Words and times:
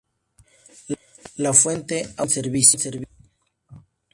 La 1.37 1.53
fuente 1.53 1.97
aún 1.99 2.05
está 2.07 2.23
en 2.23 2.29
servicio. 2.31 2.79